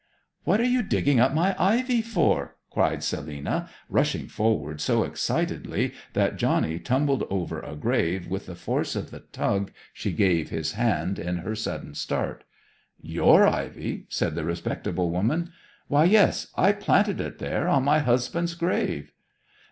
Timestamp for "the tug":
9.11-9.69